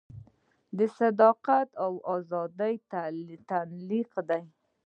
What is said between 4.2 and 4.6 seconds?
دی.